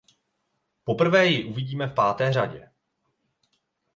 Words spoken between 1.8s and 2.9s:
v páté řadě.